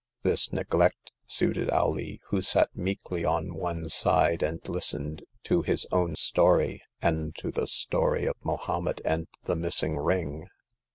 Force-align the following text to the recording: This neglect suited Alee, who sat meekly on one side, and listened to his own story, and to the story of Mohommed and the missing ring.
This 0.23 0.51
neglect 0.51 1.11
suited 1.27 1.69
Alee, 1.69 2.21
who 2.29 2.41
sat 2.41 2.75
meekly 2.75 3.23
on 3.23 3.53
one 3.53 3.87
side, 3.87 4.41
and 4.41 4.59
listened 4.67 5.21
to 5.43 5.61
his 5.61 5.85
own 5.91 6.15
story, 6.15 6.81
and 7.03 7.35
to 7.35 7.51
the 7.51 7.67
story 7.67 8.25
of 8.25 8.33
Mohommed 8.43 8.99
and 9.05 9.27
the 9.43 9.55
missing 9.55 9.97
ring. 9.97 10.47